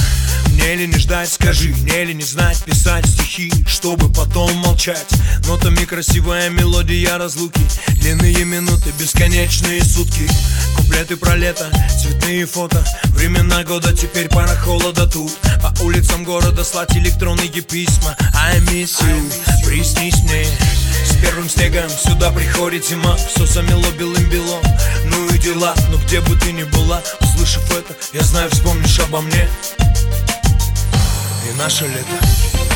Мне 0.49 0.75
ли 0.75 0.89
не 0.89 0.99
ждать, 0.99 1.31
скажи, 1.33 1.69
мне 1.69 2.05
ли 2.05 2.15
не 2.15 2.25
знать 2.25 2.65
Писать 2.65 3.07
стихи, 3.07 3.53
чтобы 3.69 4.13
потом 4.13 4.53
молчать. 4.57 5.07
Нотами 5.47 5.85
красивая 5.85 6.51
мелодия 6.51 7.17
разлуки 7.17 7.61
Длинные 8.01 8.45
минуты, 8.45 8.91
бесконечные 8.99 9.85
сутки. 9.85 10.29
Куплеты 10.77 11.17
про 11.17 11.37
лето, 11.37 11.71
цветные 12.03 12.45
фото 12.47 12.85
Времена 13.15 13.63
года, 13.63 13.97
теперь 13.97 14.29
пора 14.29 14.57
холода 14.57 15.07
тут. 15.07 15.31
По 15.63 15.81
улицам 15.85 16.25
города 16.25 16.65
слать 16.65 16.97
электронные 16.97 17.49
письма. 17.49 18.17
I 18.35 18.59
miss 18.63 19.01
you, 19.01 19.65
приснись 19.65 20.17
мне 20.25 20.45
первым 21.21 21.49
снегом 21.49 21.89
сюда 21.89 22.31
приходит 22.31 22.87
зима 22.87 23.17
Все 23.17 23.47
замело 23.47 23.91
белым-бело, 23.99 24.61
ну 25.05 25.29
и 25.29 25.39
дела 25.39 25.75
Но 25.91 25.99
где 25.99 26.21
бы 26.21 26.37
ты 26.37 26.53
ни 26.53 26.65
была, 26.65 27.03
услышав 27.21 27.71
это 27.71 27.95
Я 28.13 28.23
знаю, 28.23 28.51
вспомнишь 28.51 28.99
обо 29.01 29.21
мне. 29.21 29.49
И 31.49 31.59
наше 31.59 31.87
лето 31.87 32.68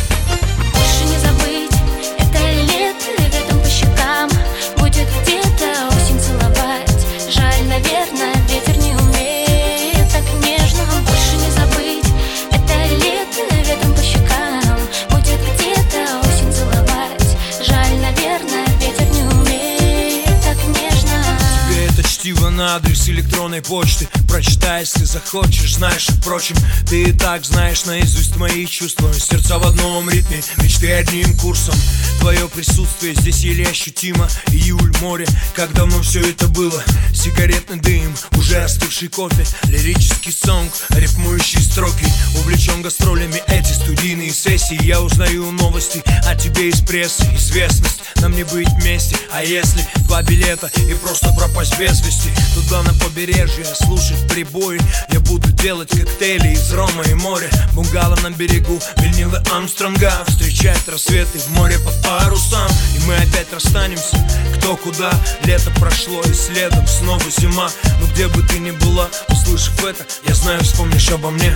электронной 23.53 23.63
почты. 23.63 24.09
Прочитай, 24.29 24.81
если 24.81 25.05
захочешь, 25.05 25.75
знаешь, 25.75 26.07
впрочем 26.09 26.57
Ты 26.89 27.05
и 27.05 27.13
так 27.13 27.45
знаешь 27.45 27.85
наизусть 27.85 28.37
мои 28.37 28.67
чувства. 28.67 29.13
Сердца 29.13 29.59
в 29.59 29.67
одном 29.67 30.09
ритме, 30.09 30.41
мечты 30.59 30.93
одним 30.93 31.37
курсом. 31.39 31.75
Твое 32.21 32.49
присутствие 32.49 33.15
здесь 33.15 33.41
еле 33.41 33.67
ощутимо. 33.67 34.29
Июль, 34.49 34.93
море, 35.01 35.27
как 35.55 35.73
давно 35.75 36.01
все 36.03 36.21
это 36.21 36.49
было. 36.49 36.83
Сигаретный 37.15 37.79
дым, 37.79 38.15
уже 38.39 38.63
остывший 38.63 39.09
кофе. 39.09 39.45
Лирический 39.65 40.33
сонг, 40.33 40.73
рифмующие 40.91 41.63
строки. 41.63 42.07
Увлечен 42.37 42.83
гастролями 42.83 43.43
эти 43.49 43.73
студийные 43.73 44.33
сессии. 44.33 44.83
Я 44.83 45.01
узнаю 45.03 45.51
новости 45.53 46.03
о 46.27 46.35
тебе 46.35 46.69
из 46.69 46.81
прессы. 46.81 47.25
Известность, 47.37 48.01
нам 48.17 48.33
не 48.33 48.45
быть 48.45 48.69
вместе. 48.81 49.17
А 49.33 49.43
если 49.43 49.87
два 50.07 50.23
билета 50.23 50.71
и 50.89 50.95
просто 50.95 51.33
пропасть 51.37 51.79
без 51.79 52.01
вести? 52.01 52.31
Туда 52.55 52.83
на 52.83 52.95
побережье 52.95 53.42
слушать 53.49 54.29
прибой 54.29 54.81
Я 55.11 55.21
буду 55.21 55.49
делать 55.51 55.91
коктейли 55.91 56.53
из 56.53 56.73
рома 56.73 57.03
и 57.05 57.15
моря. 57.15 57.49
Бунгало 57.75 58.17
на 58.17 58.31
берегу, 58.31 58.79
винилы 58.99 59.39
Армстронга 59.51 60.25
Встречать 60.29 60.87
рассветы 60.89 61.39
в 61.39 61.51
море 61.51 61.79
под 61.79 61.95
парусам. 62.03 62.69
И 62.97 63.01
мы 63.07 63.17
опять 63.17 63.53
расстанемся, 63.53 64.17
кто 64.57 64.77
куда. 64.77 65.13
Лето 65.45 65.71
прошло 65.79 66.21
и 66.23 66.33
следом 66.33 66.87
снова 66.87 67.23
зима. 67.31 67.69
Но 68.01 68.07
где 68.09 68.29
бы 68.29 68.43
ты 68.43 68.59
ни 68.59 68.71
была, 68.71 69.09
услышав 69.29 69.85
это 69.85 70.05
Я 70.27 70.35
знаю, 70.35 70.63
вспомнишь 70.63 71.11
обо 71.11 71.31
мне. 71.31 71.55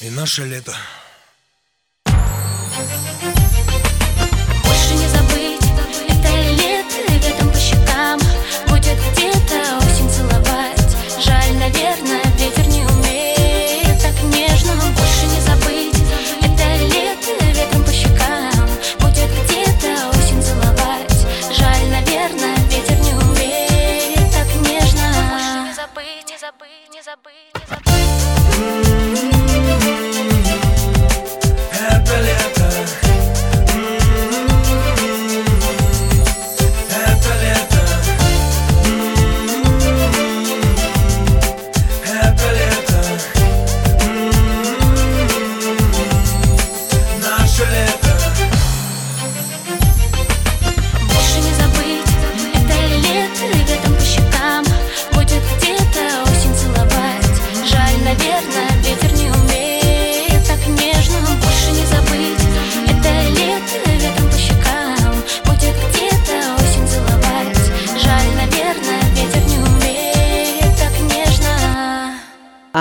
И 0.00 0.10
наше 0.10 0.44
лето. 0.44 0.74
Больше 4.64 4.94
не 4.94 5.08
забыть 5.08 5.60
это 6.08 6.28
лето 6.52 7.12
Ветром 7.12 7.50
по 7.50 7.58
щекам. 7.58 8.20
Будет 8.68 8.90
Жаль, 9.30 9.39
наверное, 11.72 12.19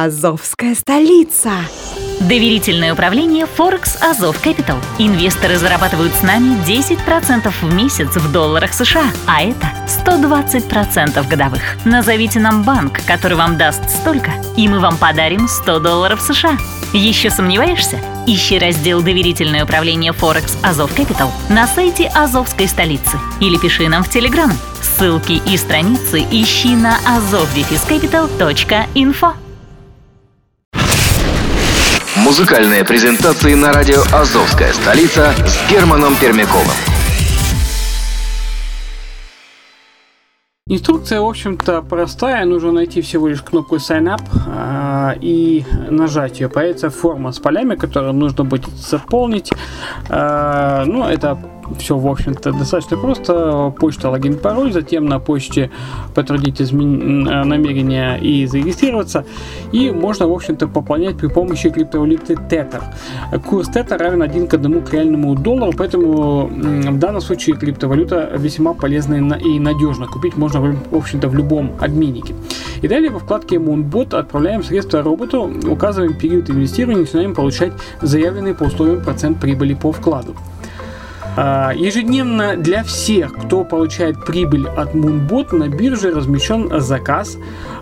Азовская 0.04 0.76
столица. 0.76 1.52
Доверительное 2.22 2.94
управление 2.94 3.46
Forex 3.46 4.02
Азов 4.02 4.42
Capital. 4.42 4.78
Инвесторы 4.98 5.58
зарабатывают 5.58 6.14
с 6.14 6.22
нами 6.22 6.56
10% 6.66 7.52
в 7.62 7.74
месяц 7.74 8.16
в 8.16 8.32
долларах 8.32 8.74
США, 8.74 9.12
а 9.28 9.42
это 9.42 9.68
120% 9.88 11.28
годовых. 11.28 11.62
Назовите 11.84 12.40
нам 12.40 12.64
банк, 12.64 13.02
который 13.06 13.36
вам 13.36 13.58
даст 13.58 13.90
столько, 13.90 14.32
и 14.56 14.70
мы 14.70 14.80
вам 14.80 14.96
подарим 14.96 15.50
100 15.50 15.80
долларов 15.80 16.22
США. 16.22 16.58
Еще 16.94 17.30
сомневаешься? 17.30 18.00
Ищи 18.26 18.58
раздел 18.58 19.02
«Доверительное 19.02 19.66
управление 19.66 20.14
Forex 20.14 20.58
Азов 20.64 20.98
Capital» 20.98 21.30
на 21.50 21.68
сайте 21.68 22.10
Азовской 22.16 22.70
столицы 22.70 23.20
или 23.42 23.58
пиши 23.58 23.90
нам 23.90 24.04
в 24.04 24.10
Телеграм. 24.10 24.54
Ссылки 24.82 25.42
и 25.46 25.58
страницы 25.58 26.26
ищи 26.32 26.70
на 26.70 26.98
azovdefiscapital.info. 27.00 29.49
Музыкальные 32.30 32.86
презентации 32.86 33.56
на 33.56 33.74
радио 33.74 34.04
«Азовская 34.14 34.72
столица» 34.72 35.34
с 35.48 35.68
Германом 35.68 36.16
Пермяковым. 36.16 36.68
Инструкция, 40.68 41.22
в 41.22 41.28
общем-то, 41.28 41.82
простая. 41.82 42.46
Нужно 42.46 42.72
найти 42.72 43.02
всего 43.02 43.30
лишь 43.30 43.42
кнопку 43.42 43.78
Sign 43.78 44.16
Up 44.16 44.22
а, 44.46 45.16
и 45.20 45.66
нажать 45.90 46.40
ее. 46.40 46.50
Появится 46.50 46.92
форма 46.92 47.32
с 47.32 47.40
полями, 47.40 47.74
которую 47.74 48.14
нужно 48.14 48.44
будет 48.44 48.68
заполнить. 48.78 49.52
А, 50.08 50.86
ну, 50.86 51.06
это 51.06 51.36
все, 51.78 51.98
в 51.98 52.08
общем-то, 52.08 52.52
достаточно 52.54 52.98
просто. 52.98 53.74
Почта, 53.80 54.10
логин, 54.10 54.38
пароль. 54.38 54.72
Затем 54.74 55.06
на 55.06 55.20
почте 55.20 55.70
подтвердить 56.16 56.62
измен... 56.62 57.24
намерение 57.24 58.20
и 58.20 58.46
зарегистрироваться. 58.46 59.26
И 59.72 59.92
можно, 59.92 60.28
в 60.28 60.32
общем-то, 60.34 60.68
пополнять 60.68 61.18
при 61.18 61.28
помощи 61.28 61.70
криптовалюты 61.70 62.34
Tether. 62.34 62.82
Курс 63.48 63.70
Tether 63.70 63.98
равен 63.98 64.22
один 64.22 64.48
к 64.48 64.54
одному 64.54 64.82
к 64.82 64.94
реальному 64.94 65.36
доллару, 65.36 65.74
поэтому 65.78 66.48
в 66.48 66.98
данном 66.98 67.22
случае 67.22 67.56
криптовалюта 67.56 68.32
весьма 68.38 68.74
полезна 68.74 69.16
и 69.16 69.20
на- 69.20 69.36
и 69.36 69.60
надежна. 69.60 70.08
Купить 70.08 70.38
можно, 70.38 70.62
в 70.62 70.96
общем-то, 70.96 71.28
в 71.28 71.36
любом 71.36 71.72
обменнике. 71.80 72.34
И 72.82 72.88
далее 72.88 73.10
во 73.10 73.20
вкладке 73.20 73.58
Moonbot 73.58 74.16
отправляем 74.16 74.64
средства 74.64 75.02
роботу, 75.02 75.52
указываем 75.70 76.18
период 76.18 76.50
инвестирования 76.50 77.02
и 77.02 77.06
начинаем 77.06 77.36
получать 77.36 77.74
заявленный 78.02 78.54
по 78.54 78.64
условиям 78.64 79.02
процент 79.04 79.40
прибыли 79.40 79.74
по 79.74 79.92
вкладу. 79.92 80.36
А, 81.42 81.72
Ежедневно 81.74 82.58
для 82.58 82.84
всех, 82.84 83.34
кто 83.34 83.64
получает 83.64 84.26
прибыль 84.26 84.68
от 84.68 84.94
Moonbot, 84.94 85.56
на 85.56 85.70
бирже 85.70 86.12
размещен 86.12 86.82
заказ 86.82 87.38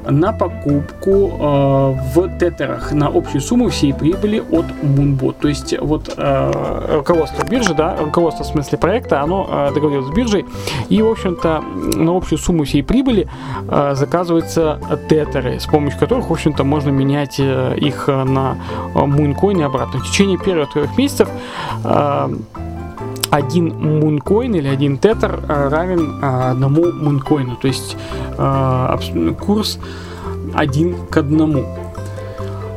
на 0.07 0.31
покупку 0.31 1.09
э, 1.09 2.13
в 2.13 2.37
тетерах 2.39 2.91
на 2.91 3.07
общую 3.07 3.41
сумму 3.41 3.69
всей 3.69 3.95
прибыли 3.95 4.43
от 4.51 4.65
Moonbot. 4.83 5.37
То 5.41 5.47
есть 5.47 5.73
вот 5.79 6.13
э, 6.15 6.95
руководство 6.97 7.43
биржи, 7.47 7.73
да, 7.73 7.97
руководство 7.97 8.43
в 8.43 8.47
смысле 8.47 8.77
проекта, 8.77 9.23
оно 9.23 9.71
договорилось 9.73 10.07
с 10.07 10.15
биржей 10.15 10.45
и, 10.89 11.01
в 11.01 11.09
общем-то, 11.09 11.63
на 11.95 12.15
общую 12.15 12.37
сумму 12.37 12.63
всей 12.63 12.83
прибыли 12.83 13.27
заказываются 13.67 14.79
тетеры, 15.09 15.59
с 15.59 15.65
помощью 15.65 15.99
которых, 15.99 16.29
в 16.29 16.33
общем-то, 16.33 16.63
можно 16.63 16.89
менять 16.89 17.39
э, 17.39 17.75
их 17.77 18.07
э, 18.07 18.23
на 18.23 18.57
Mooncoin 18.93 19.59
и 19.59 19.63
обратно. 19.63 19.99
В 19.99 20.07
течение 20.07 20.37
первых 20.37 20.73
трех 20.73 20.95
месяцев 20.95 21.27
один 23.29 23.99
мункоин 23.99 24.55
или 24.55 24.67
один 24.67 24.97
тетер 24.97 25.39
э, 25.47 25.69
равен 25.69 26.19
э, 26.21 26.51
одному 26.51 26.91
мункоину, 26.91 27.55
то 27.57 27.67
есть 27.67 27.97
э, 28.37 29.33
курс 29.39 29.79
один 30.53 30.95
к 31.07 31.17
одному. 31.17 31.65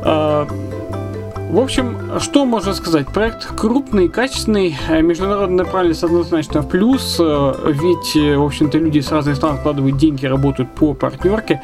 В 0.03 1.59
общем, 1.59 1.97
что 2.19 2.45
можно 2.45 2.73
сказать? 2.73 3.07
Проект 3.07 3.45
крупный, 3.55 4.07
качественный, 4.07 4.75
международная 5.01 5.65
направленность 5.65 6.03
однозначно 6.03 6.61
в 6.61 6.69
плюс, 6.69 7.19
ведь, 7.19 8.15
в 8.15 8.43
общем-то, 8.43 8.77
люди 8.77 8.99
с 8.99 9.11
разных 9.11 9.35
стран 9.35 9.57
вкладывают 9.57 9.97
деньги, 9.97 10.25
работают 10.25 10.71
по 10.71 10.93
партнерке. 10.93 11.61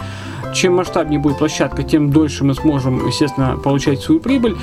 Чем 0.58 0.78
масштабнее 0.78 1.20
будет 1.20 1.38
площадка, 1.38 1.84
тем 1.84 2.10
дольше 2.10 2.44
мы 2.44 2.56
сможем, 2.56 3.06
естественно, 3.06 3.58
получать 3.64 4.02
свою 4.02 4.20
прибыль. 4.20 4.58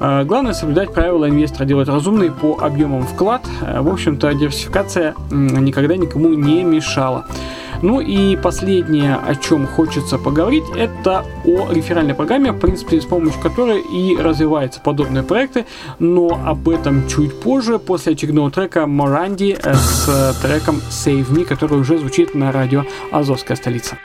Главное 0.00 0.54
соблюдать 0.54 0.94
правила 0.94 1.28
инвестора, 1.28 1.66
делать 1.66 1.86
разумный 1.86 2.30
по 2.30 2.56
объемам 2.58 3.02
вклад. 3.02 3.42
В 3.60 3.92
общем-то, 3.92 4.32
диверсификация 4.32 5.14
никогда 5.30 5.98
никому 5.98 6.30
не 6.30 6.64
мешала. 6.64 7.26
Ну 7.82 8.00
и 8.00 8.36
последнее, 8.36 9.16
о 9.16 9.34
чем 9.34 9.66
хочется 9.66 10.16
поговорить, 10.16 10.64
это 10.74 11.26
о 11.44 11.70
реферальной 11.70 12.14
программе, 12.14 12.52
в 12.52 12.58
принципе, 12.58 12.98
с 13.02 13.04
помощью 13.04 13.38
которой 13.42 13.82
и 13.82 14.16
развиваются 14.16 14.80
подобные 14.80 15.24
проекты, 15.24 15.66
но 15.98 16.40
об 16.42 16.70
этом 16.70 17.06
чуть 17.06 17.38
позже, 17.38 17.78
после 17.78 18.14
очередного 18.14 18.50
трека 18.50 18.86
Моранди 18.86 19.58
с 19.62 20.38
треком 20.40 20.76
Save 20.88 21.28
Me, 21.28 21.44
который 21.44 21.78
уже 21.78 21.98
звучит 21.98 22.34
на 22.34 22.50
радио 22.50 22.84
Азовская 23.12 23.58
столица. 23.58 23.98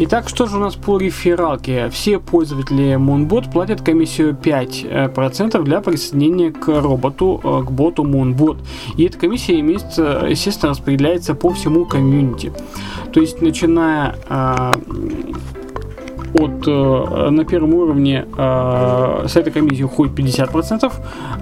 Итак, 0.00 0.28
что 0.28 0.46
же 0.46 0.58
у 0.58 0.60
нас 0.60 0.76
по 0.76 0.96
рефералке? 0.96 1.90
Все 1.90 2.20
пользователи 2.20 2.94
Moonbot 2.94 3.50
платят 3.50 3.82
комиссию 3.82 4.38
5% 4.40 5.60
для 5.64 5.80
присоединения 5.80 6.52
к 6.52 6.68
роботу, 6.68 7.40
э, 7.42 7.64
к 7.66 7.72
боту 7.72 8.04
Moonbot. 8.04 8.58
И 8.96 9.02
эта 9.02 9.18
комиссия 9.18 9.58
имеется, 9.58 10.24
естественно, 10.28 10.70
распределяется 10.70 11.34
по 11.34 11.52
всему 11.52 11.84
комьюнити. 11.84 12.52
То 13.12 13.20
есть, 13.20 13.42
начиная 13.42 14.14
э, 14.28 14.72
от, 16.34 16.68
э, 16.68 17.30
на 17.30 17.44
первом 17.44 17.74
уровне 17.74 18.26
э, 18.36 19.24
с 19.26 19.36
этой 19.36 19.52
комиссии 19.52 19.84
уходит 19.84 20.18
50% 20.18 20.92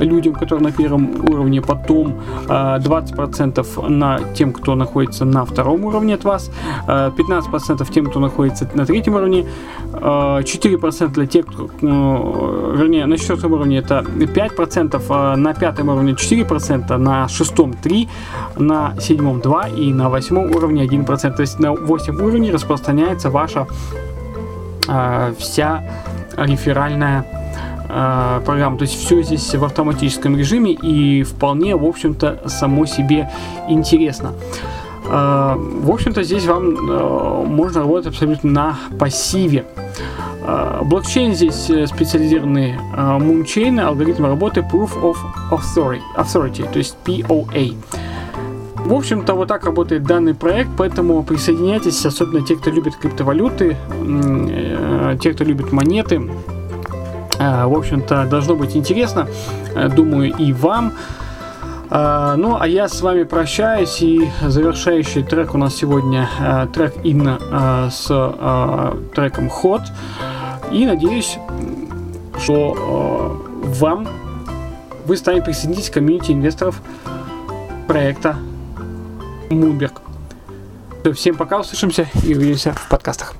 людям, 0.01 0.35
которые 0.35 0.65
на 0.65 0.73
первом 0.73 1.11
уровне, 1.31 1.61
потом 1.61 2.15
э, 2.49 2.79
20% 2.79 3.89
на 3.89 4.21
тем, 4.35 4.53
кто 4.53 4.75
находится 4.75 5.25
на 5.25 5.45
втором 5.45 5.85
уровне 5.85 6.15
от 6.15 6.25
вас, 6.25 6.51
э, 6.89 7.11
15% 7.17 7.91
тем, 7.93 8.07
кто 8.07 8.21
находится 8.21 8.69
на 8.75 8.87
третьем 8.87 9.15
уровне, 9.15 9.47
э, 9.93 10.43
4% 10.45 11.13
для 11.13 11.27
тех, 11.27 11.47
кто, 11.47 11.69
э, 11.83 12.77
вернее, 12.77 13.07
на 13.07 13.17
четвертом 13.17 13.53
уровне 13.53 13.79
это 13.79 14.05
5%, 14.35 15.11
э, 15.11 15.37
на 15.37 15.55
пятом 15.55 15.89
уровне 15.89 16.15
4%, 16.15 16.99
на 16.99 17.29
шестом 17.29 17.73
3%, 17.73 18.09
на 18.57 18.95
седьмом 19.01 19.41
2% 19.41 19.79
и 19.79 19.93
на 19.93 20.09
восьмом 20.09 20.51
уровне 20.57 20.83
1%. 20.83 21.37
То 21.37 21.43
есть 21.43 21.59
на 21.59 21.73
8 21.73 22.21
уровней 22.21 22.53
распространяется 22.53 23.31
ваша 23.31 23.67
э, 24.89 25.35
вся 25.39 25.85
реферальная 26.37 27.25
э, 27.89 28.41
программа. 28.45 28.79
То 28.79 28.83
есть 28.83 28.95
все 28.95 29.23
здесь 29.23 29.55
в 29.55 29.65
автоматическом 29.65 30.37
режиме 30.37 30.73
и 30.73 31.23
вполне, 31.23 31.77
в 31.77 31.85
общем-то, 31.85 32.43
само 32.47 32.87
себе 32.87 33.31
интересно. 33.69 34.33
Э, 35.07 35.55
в 35.57 35.91
общем-то, 35.91 36.23
здесь 36.23 36.47
вам 36.47 36.75
э, 36.75 37.45
можно 37.47 37.81
работать 37.81 38.09
абсолютно 38.09 38.51
на 38.51 38.79
пассиве. 38.99 39.65
Э, 40.43 40.81
Блокчейн 40.85 41.35
здесь 41.35 41.71
э, 41.71 41.87
специализированный 41.87 42.75
Moonchain, 42.95 43.81
алгоритм 43.81 44.27
работы 44.27 44.61
Proof 44.61 45.01
of 45.01 45.17
Authority, 45.51 46.03
authority 46.17 46.71
то 46.71 46.79
есть 46.79 46.97
POA. 47.05 47.75
В 48.87 48.95
общем-то, 48.95 49.35
вот 49.35 49.49
так 49.49 49.65
работает 49.65 50.05
данный 50.05 50.33
проект, 50.33 50.71
поэтому 50.77 51.21
присоединяйтесь, 51.25 52.07
особенно 52.07 52.47
те, 52.47 52.55
кто 52.55 52.71
любит 52.71 52.95
криптовалюты, 52.95 53.77
э, 53.91 55.17
те, 55.21 55.33
кто 55.33 55.43
любит 55.43 55.73
монеты. 55.73 56.23
Э, 57.41 57.67
В 57.67 57.77
общем-то, 57.77 58.27
должно 58.31 58.55
быть 58.55 58.77
интересно, 58.77 59.27
э, 59.75 59.89
думаю, 59.89 60.33
и 60.37 60.53
вам. 60.53 60.93
Ну, 61.89 62.57
а 62.61 62.67
я 62.67 62.89
с 62.89 63.01
вами 63.01 63.23
прощаюсь, 63.23 64.03
и 64.03 64.29
завершающий 64.43 65.23
трек 65.23 65.55
у 65.55 65.59
нас 65.59 65.77
сегодня 65.77 66.29
трек 66.75 66.95
Инна 67.05 67.39
с 67.93 68.07
треком 69.15 69.49
Hot. 69.49 69.83
И 70.73 70.85
надеюсь, 70.85 71.39
что 72.43 73.41
вам 73.63 74.09
вы 75.07 75.17
станете 75.17 75.45
присоединитесь 75.45 75.91
к 75.91 75.95
комьюнити 75.95 76.33
инвесторов 76.33 76.83
проекта 77.87 78.37
Мунберг. 79.51 80.03
Всем 81.15 81.37
пока, 81.37 81.61
услышимся 81.61 82.09
и 82.25 82.35
увидимся 82.35 82.73
в 82.73 82.89
подкастах. 82.89 83.35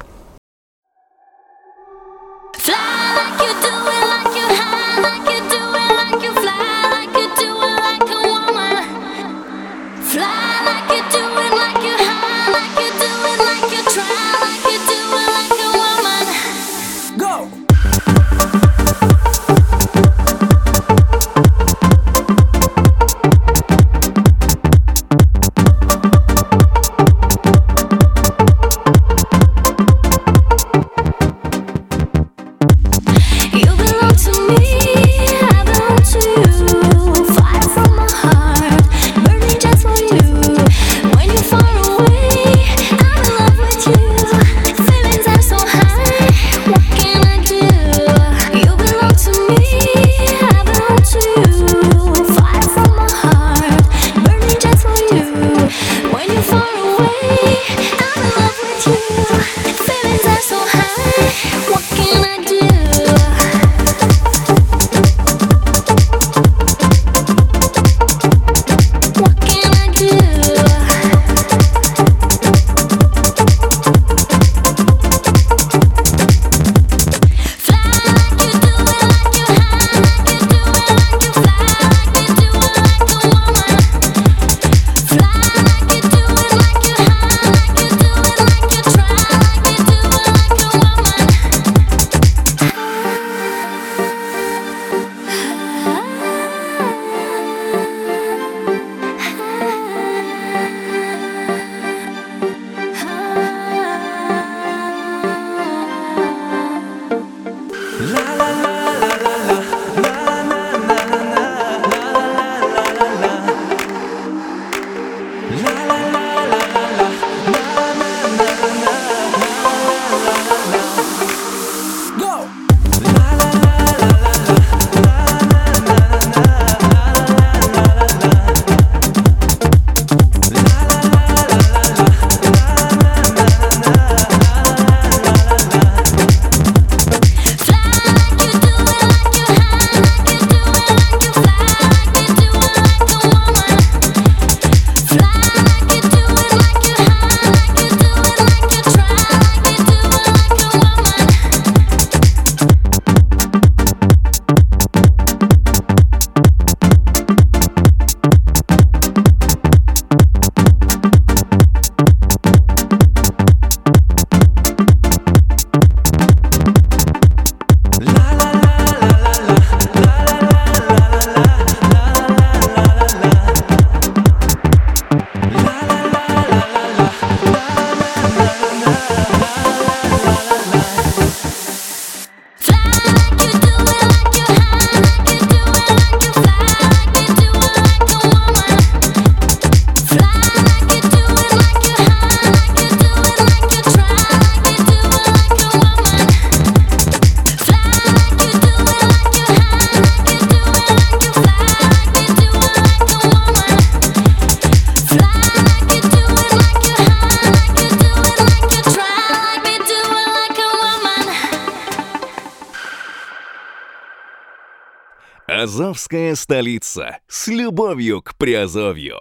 Столица. 216.37 217.19
С 217.27 217.49
любовью 217.49 218.23
к 218.23 218.37
Приазовью. 218.37 219.17